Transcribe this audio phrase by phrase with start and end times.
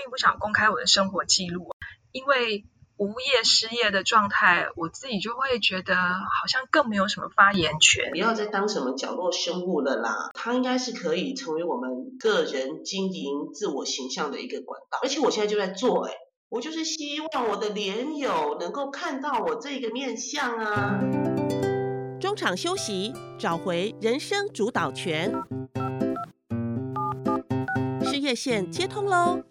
[0.00, 1.68] 并不想公开我的生活记录，
[2.10, 2.64] 因为
[2.96, 8.10] 无业失业的状态，我自己就会觉得好像更没有什么发言权。
[8.10, 14.98] 不要再当什么角落生物了啦，它应该是可以成为我们个人经营自我形象的一个管道。
[15.02, 16.14] 而且我现在就在做，哎，
[16.48, 20.98] 我就是希望我的连友能够看到我这个面相啊。
[22.18, 25.32] 中场休息，找回人生主导权。
[28.34, 29.42] 线接通喽，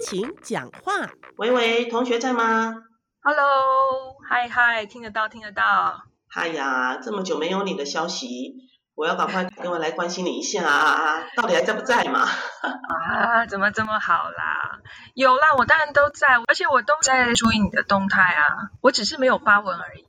[0.00, 1.10] 请讲话。
[1.36, 2.74] 喂喂，同学在吗
[3.22, 6.02] ？Hello，嗨嗨，听得到听得到。
[6.28, 8.54] 嗨呀，这么久没有你的消息，
[8.94, 11.26] 我要赶快给我来关心你一下啊！
[11.36, 12.20] 到底还在不在嘛？
[12.62, 14.80] 啊，怎么这么好啦？
[15.14, 20.07] 有啦，我当然都在，而且我都在注意你的动态啊，我只是没有发文而已。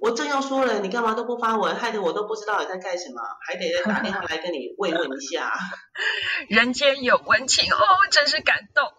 [0.00, 5.52] 我正要说了，你干嘛都不发文，害得我都不知道你在干什么，还得再打电话来跟你慰问一下。
[6.48, 7.76] 人间有温情哦，
[8.10, 8.88] 真是感动。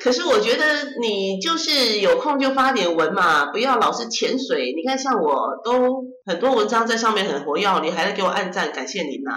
[0.00, 0.64] 可是我觉得
[1.00, 4.72] 你就是有空就发点文嘛，不要老是潜水。
[4.76, 9.32] 你看像我都很多文章在上面很活跃，你还在给我按赞，感谢您呐。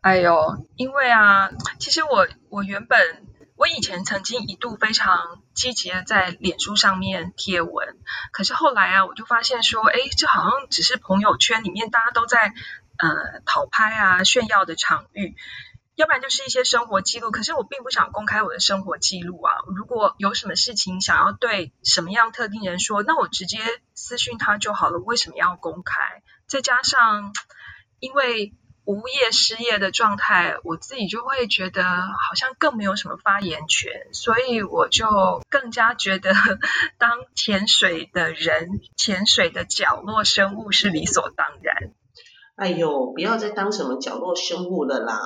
[0.00, 0.34] 哎呦，
[0.76, 2.98] 因为啊，其实我我原本。
[3.60, 7.98] 我以前曾经一度非常积极的在脸书上面贴文，
[8.32, 12.54] 可是后来啊，我就发现说，哎，这好像只是朋友圈里面大家都在
[12.96, 15.36] 呃讨拍啊炫耀的场域，
[15.94, 17.30] 要不然就是一些生活记录。
[17.30, 19.52] 可是我并不想公开我的生活记录啊。
[19.76, 23.58] 如果有什么事情想要对什么样特定人说，那我直接
[23.92, 24.98] 私讯他就好了。
[25.00, 26.22] 为什么要公开？
[26.46, 27.34] 再加上
[27.98, 28.54] 因为。
[28.90, 35.06] 无业失业的状态，我自己就会觉得好像更没有什么发言权，所以我就
[35.48, 36.32] 更加觉得
[36.98, 41.92] 当潜水的人、潜水的角落生物是理所当然。
[42.56, 45.18] 哎呦，不要再当什么角落生物了啦！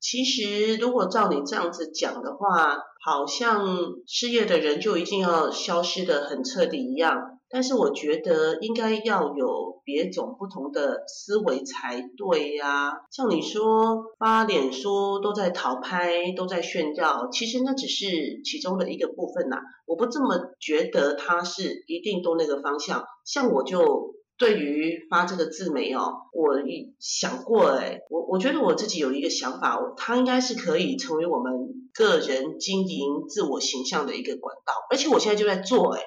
[0.00, 3.64] 其实如果照你这样子讲的话，好像
[4.06, 7.33] 失业的人就一定要消失的很彻底一样。
[7.50, 12.92] 但是我觉得应该要有别种不同的思维才对呀。
[13.10, 18.06] 像你说发脸书都在淘拍，都在炫耀，其实那只是
[18.44, 19.58] 其中的一个部分呐。
[19.86, 23.04] 我不这么觉得，它是一定都那个方向。
[23.24, 26.56] 像我就对于发这个自媒哦，我
[26.98, 31.52] 想过哎，我我觉得我自己有一个想法，它应该是可以成为我们
[31.92, 36.02] 个人经营自我形象的一个管道，而且我现在就在做哎。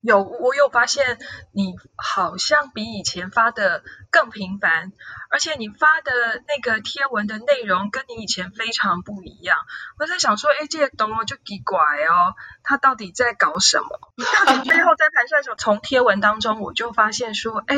[0.00, 1.18] 有，我有发现
[1.52, 4.92] 你好像比以前发的更频繁，
[5.28, 9.58] 而且你发的那个贴文的内容跟你以前非常不一样。
[9.98, 13.88] 我在想说，哎，这些东西就奇怪哦，他到底在搞什么？
[14.46, 15.56] 到底背后在盘算什么？
[15.56, 17.76] 从贴文当中我就发现说，哎，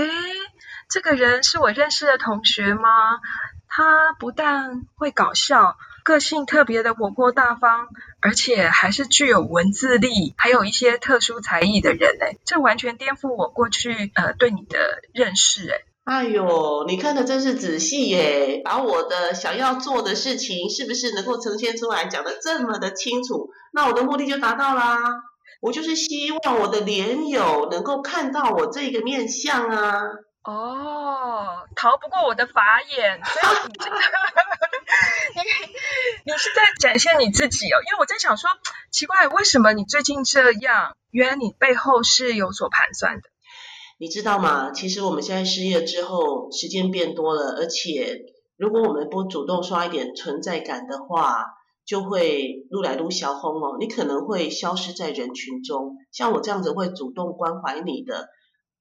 [0.91, 3.19] 这个人是我认识的同学吗？
[3.67, 5.79] 他不但会搞笑。
[6.03, 7.89] 个性特别的活泼大方，
[8.23, 15.81] 而且还是具有文字力，还有一些特殊才艺的人哎，这完全颠覆我过去呃对你的认识哎。
[16.05, 24.99] 哎呦，你看的真是仔细耶，把我的想要做的事情是不是能够呈现出来，讲的这么的清楚，那我的目的就达到啦。
[25.61, 30.03] 我就是希望我的连友能够看到我这个面相啊。
[30.43, 33.97] 哦，逃不过我的法眼，所以你这个。
[36.25, 38.51] 你是在展现你自己哦，因为我在想说，
[38.91, 40.97] 奇怪，为什么你最近这样？
[41.11, 43.23] 原来你背后是有所盘算的。
[43.99, 44.71] 你知道吗？
[44.73, 48.19] 其实我们现在失业之后，时间变多了，而且
[48.57, 51.47] 如果我们不主动刷一点存在感的话，
[51.85, 55.97] 就会撸来撸小红哦，你可能会消失在人群中。
[56.13, 58.29] 像我这样子会主动关怀你的，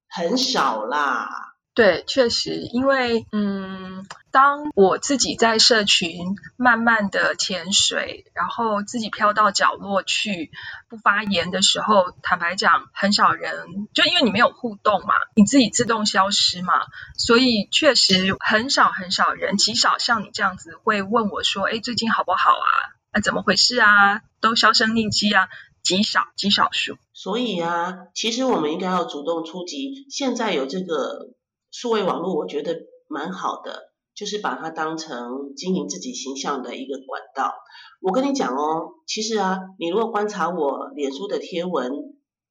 [0.08, 1.28] 很少啦。
[1.72, 10.50] 对，确实，因为嗯，当我自己在社群慢慢的潜水，然后自己飘到角落去
[10.88, 16.74] 不发言的时候，坦白讲，很少人，就因为你没有互动嘛，你自己自动消失嘛，
[17.16, 22.68] 所以确实很少很少人，极少像你这样子会问我说，哎，最近好不好啊？
[23.12, 24.22] 啊，怎么回事啊？
[24.40, 25.48] 都销声匿迹啊？
[25.82, 26.98] 极少极少数。
[27.14, 30.04] 所以啊，其实我们应该要主动出击。
[30.10, 31.30] 现在有这个。
[31.70, 32.76] 数位网络我觉得
[33.08, 37.52] 蛮好的，就是把它当成经营自己形象的一个管道。
[38.00, 41.92] 我跟你讲哦，其实啊，你如果观察我脸书的贴文，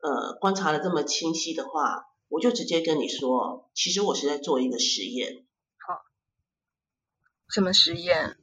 [0.01, 5.45] 呃，观察的这么清晰的话，我就直接跟你说，其实我是在做一个实验。
[5.87, 5.95] 好，
[7.49, 8.37] 什么实验？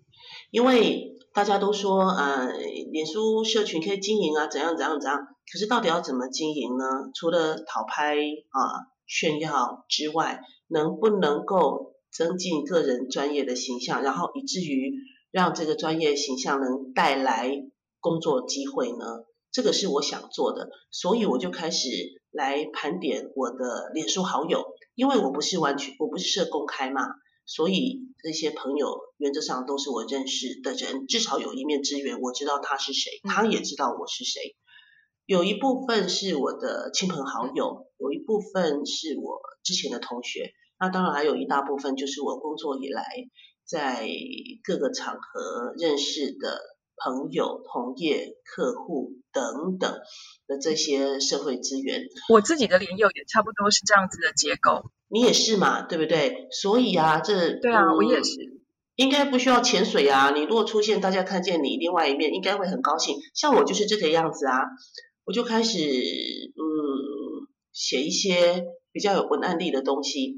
[0.50, 2.52] 因为大家都说，呃，
[2.90, 5.19] 脸书社群可以经营啊，怎样怎样怎样，
[5.52, 6.84] 可是到底要怎么经营呢？
[7.14, 8.61] 除了讨拍啊、
[9.06, 14.94] 炫耀之外，能不能够增进个人专业的形象，然后以至于
[15.31, 17.50] 让这个专业形象能带来
[18.00, 19.25] 工作机会呢？
[19.53, 21.88] 这个是我想做的，所以我就开始
[22.31, 27.00] 来盘点我的脸书好友，因为我不是完全我不是设公开嘛，
[27.47, 34.56] 所以这些朋友原则上都是我认识的人，至少有一面之缘，我知道他是谁，他也知道我是谁。
[35.25, 43.04] 有一部分是我的亲朋好友，有一部分是我之前的同学，那当然还有一大部分就是我工作以来
[43.64, 44.06] 在
[44.62, 46.60] 各个场合认识的
[46.96, 49.93] 朋友、同业、客户等等
[50.46, 52.02] 的这些社会资源。
[52.28, 54.90] 我自己的联友也差不多是这样子的结构。
[55.08, 56.48] 你也是嘛，对不对？
[56.50, 58.32] 所以啊，这对啊，我也是。
[58.96, 63.16] 应该不需要潜水啊，你如果出现，大家看见你另外一面，应该会很高兴。
[63.34, 64.60] 像我就是这个样子啊。
[65.26, 66.62] 我就开始嗯
[67.76, 70.34] 写一些比较有文案力的东西，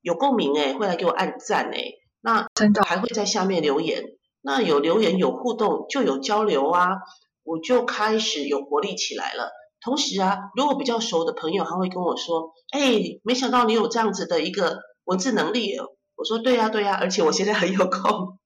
[0.00, 1.84] 有共鸣哎，会来给我按赞哎，
[2.22, 4.02] 那真的还会在下面留言，
[4.40, 6.96] 那有留言有互动就有交流啊，
[7.44, 9.52] 我就开始有活力起来了。
[9.84, 15.88] 同时啊，如果比较熟的朋友，他会跟我说，哎，没想到你有这样子的一个文字能力哦。
[16.14, 18.38] 我说对呀对呀，而且我现在很有空，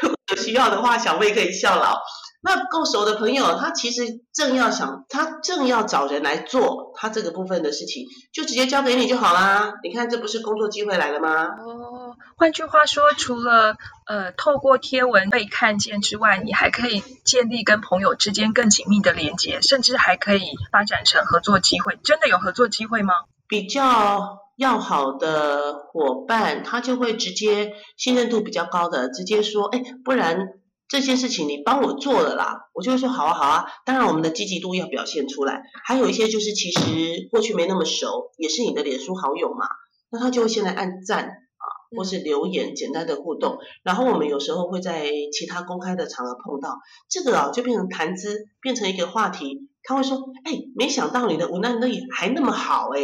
[0.00, 2.00] 如果有需要的话，小妹可以效劳。
[2.46, 9.74] 那够熟的朋友，他其实正要想，他正要找人来做他这个部分的事情，就直接交给你就好啦。
[9.82, 11.46] 你看，这不是工作机会来了吗？
[11.46, 13.74] 哦，换句话说，除了
[14.06, 21.98] 呃透过贴文被看见之外，你还可以建立跟朋友之间更紧密的连接，甚至还可以发展成合作机会。
[22.04, 23.12] 真的有合作机会吗？
[23.48, 30.46] 比较要好的伙伴，他就会直接信任度比较高的，直接说，哎，不然。
[30.88, 33.64] 这些事情你帮我做了啦，我就会说好啊好啊。
[33.84, 35.62] 当然我们的积极度要表现出来。
[35.84, 39.66] 还有一些就是其实过去没那么熟，也是你的脸书好友嘛，
[40.10, 41.66] 那他就会现在按赞啊，
[41.96, 43.58] 或是留言简单的互动。
[43.82, 46.78] 然后我们有时候会在其他公开的场合碰到，
[47.08, 49.68] 这个啊就变成谈资，变成一个话题。
[49.82, 53.00] 他会说，哎，没想到你的文案力还那么好哎。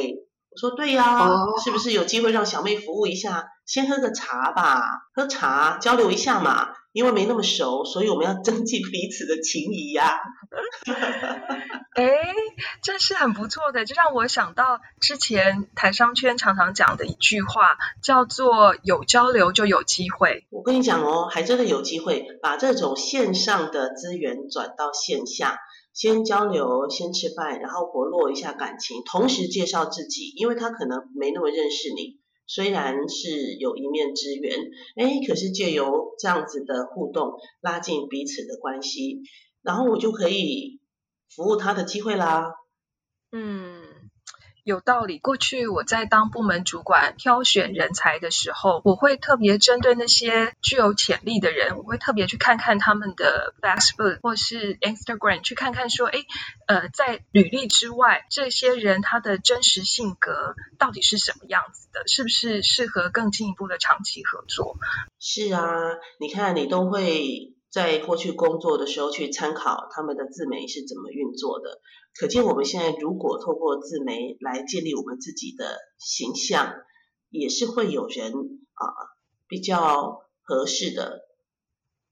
[0.54, 1.30] 我说对呀，
[1.64, 3.48] 是不是有机会让小妹服务一下？
[3.64, 6.68] 先喝个茶吧，喝茶交流一下嘛。
[6.92, 10.20] 因为没那么熟，所以我们要增进彼此的情谊呀。
[11.96, 12.04] 哎，
[12.82, 20.46] 这是很不错的，就让我想到之前台商圈常常讲的一句话，叫做“有交流就有机会”。
[20.52, 25.58] 我跟你讲哦，还真的有机会把这种线上的资源转到线下，
[25.92, 32.20] 先交流，先吃饭，然后活络一下感情，同时介绍自己，因为他可能没那么认识你。
[32.46, 34.58] 虽然是有一面之缘，
[34.96, 39.22] 哎，可是借由这样子的互动，拉近彼此的关系，
[39.62, 40.80] 然后我就可以
[41.28, 42.52] 服务他的机会啦。
[43.30, 43.71] 嗯。
[44.64, 45.18] 有道理。
[45.18, 56.24] 过去我在当部门主管挑选人才的时候，我会特别针对那些具有潜力的人，我会特别去看看他们的 Facebook 或是 Instagram，去看看说，哎，
[56.66, 64.76] 呃，在履历之外，这些人他的真实性格到底是什么样子的，是不是适合更进一步的长期合作？
[65.18, 65.62] 是啊，
[66.18, 67.51] 你看你都会。
[67.72, 71.80] 在过去工作的时候，去参考他们的自媒是怎么运作的，
[72.14, 76.74] 可见我们现在如果透过自媒来建立我们自己的形象，
[77.30, 78.30] 也是会有人
[78.74, 78.84] 啊
[79.48, 81.20] 比较合适的，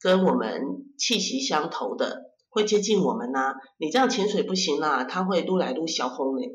[0.00, 3.54] 跟我们气息相投的，会接近我们呐。
[3.78, 6.50] 你这样潜水不行啦，他会撸来撸小红嘞。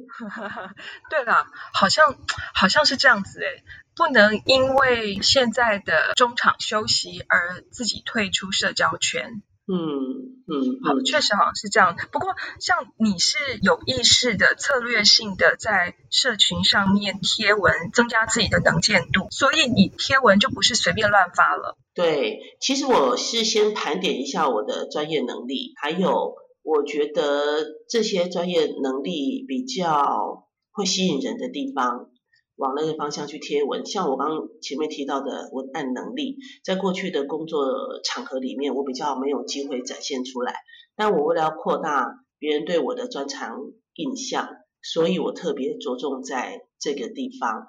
[1.09, 2.15] 对啦，好像
[2.53, 3.63] 好像是这样子诶。
[3.95, 9.41] 不能因为现在的中场休息而自己退出社交圈。
[9.67, 11.95] 嗯嗯，好，确实好像是这样。
[12.11, 21.77] 不过，像你是有意识的、策略性的在社群上面贴文，增加自己的能见度，所以你贴文就不是随便乱发了。
[21.95, 32.11] 对，其实我是先盘点一下我的专业能力，还有我觉得这些专业能力比较会吸引人的地方。
[32.57, 40.53] 往那个方向去贴文，像我刚前面提到的文案能力，在过去的工作场合里面，我比较没有机会展现出来。
[40.95, 43.59] 但我为了要扩大别人对我的专长
[43.95, 44.47] 印象，
[44.81, 47.67] 所以我特别着重在这个地方。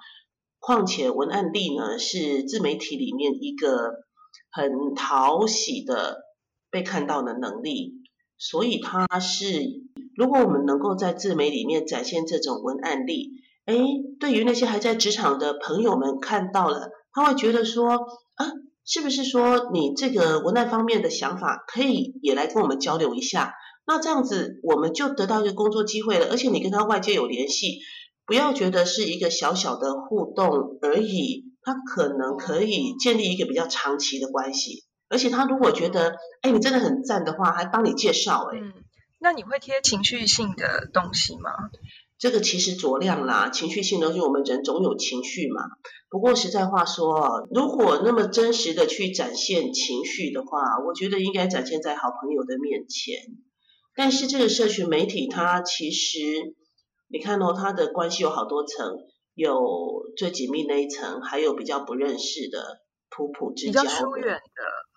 [0.60, 4.04] 况且文案力呢，是自媒体里面一个
[4.52, 6.22] 很讨喜的
[6.70, 7.94] 被看到的能力，
[8.38, 9.82] 所以它是
[10.14, 13.32] 如果我们能够在自媒里面展现这种文案力。
[13.66, 13.76] 哎，
[14.18, 17.90] 对于那些还在职场的朋友们看到了，他会觉得说
[18.34, 18.46] 啊，
[18.84, 23.52] 是不是说你这个文案方面的想法可以也来跟我们交流一下？
[23.84, 27.78] 那这样子我们就得到一个工作机会了，而且你跟他外界有联系，
[28.24, 38.72] 不要觉得是一个小小的互动而已，他可能可以建立一个比较长期的关系，而且他如果觉得，哎，你真的很赞的话，还帮你介绍，哎，嗯，
[39.20, 41.50] 那你会贴情绪性的东西吗？
[42.18, 45.62] 这个其实酌量啦，情绪性东西，我们人总有情绪嘛。
[46.08, 53.18] 不过实在话说，如果那么真实的去展现情绪的话，我觉得应该展现在好朋友的面前。
[53.94, 56.18] 但是这个社群媒体，它其实
[57.08, 58.96] 你看哦，它的关系有好多层，
[59.34, 59.58] 有
[60.16, 62.78] 最紧密那一层，还有比较不认识的
[63.10, 64.40] 普普之交，比较疏远的，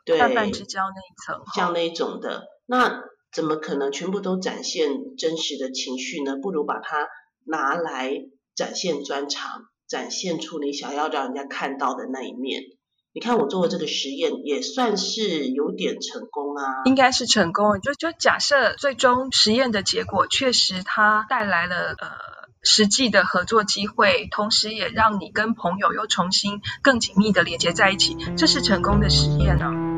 [0.05, 3.03] 对，泛泛之交那一层，像那一种的，那。
[3.31, 6.35] 怎么可能全部都展现真实的情绪呢？
[6.41, 7.07] 不如把它
[7.45, 8.11] 拿来
[8.55, 12.63] 展现专长，展现出你想要让人家看到的那一面。
[13.11, 17.81] 你看我做的这个实验也算是有点成功啊，应该是成功。
[17.81, 22.07] 就就假设最终实验的结果确实它带来了呃
[22.61, 29.88] 实际的合作机会，同时也让你跟朋友又重新更紧密的连接在一起，这是成功的实验呢。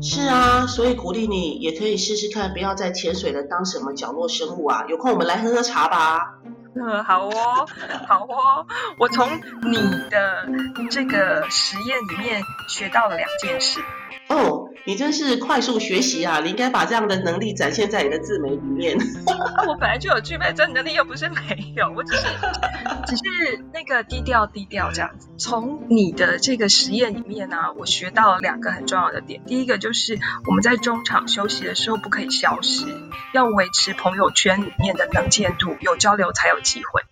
[0.00, 4.84] 是啊，所以鼓励你也可以试试看，不要在潜水了，当什么角落生物啊？
[4.88, 6.38] 有空我们来喝喝茶吧。
[6.74, 7.66] 嗯，好哦，
[8.06, 8.66] 好哦。
[8.98, 9.28] 我从
[9.62, 9.76] 你
[10.10, 10.48] 的
[10.90, 13.80] 这个实验里面学到了两件事。
[14.28, 14.57] 哦。
[14.88, 16.40] 你真是快速学习啊！
[16.40, 18.96] 你应该把这样的能力展现在你的自媒里面。
[19.68, 22.22] 我本来就有具备这能力，又不是没有，我只是
[23.06, 23.22] 只是
[23.74, 25.28] 那个低调低调这样子。
[25.36, 29.42] 从你的这个实验里面呢，我学到两个很重要的点。
[29.44, 32.86] 第一个就是我们在中场休息的时候不可以消失，
[33.34, 37.02] 要维持朋友圈里面的能见度，有交流才有机会。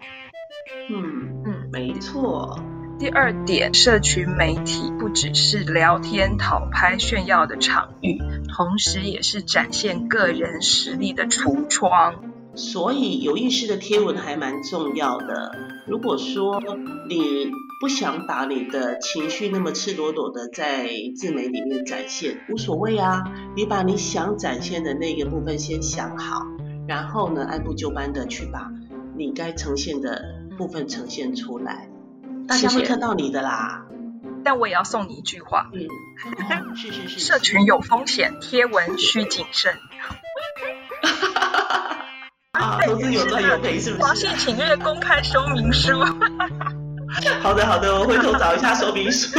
[0.89, 2.59] 嗯嗯，没错。
[2.99, 12.15] 第二点，社群媒体不只是聊天、讨拍、炫耀的场域，同时也是展现个人实力的橱窗。
[12.55, 15.53] 所以有意识的贴文还蛮重要的。
[15.87, 16.59] 如果说
[17.07, 17.51] 你
[17.83, 23.23] 不想把你的情绪那么赤裸裸的在自媒里面展现，无所谓啊。
[23.55, 26.47] 你把你想展现的那个部分先想好，
[26.89, 28.73] 然后呢，按部就班的去把
[29.19, 30.23] 你该呈现的
[30.57, 31.91] 部分呈现出来。
[32.49, 33.83] 大家会看到你的啦，
[34.45, 35.71] 但我也要送你一句话。
[35.73, 35.89] 嗯，
[36.77, 37.19] 是是是。
[37.21, 39.75] 社群有风险，贴文需谨慎。
[42.53, 44.03] 啊，投资有赚有赔，是不是？
[44.03, 45.99] 华信请阅公开说明书。
[47.43, 49.39] 好的好的，我回头找一下说明书。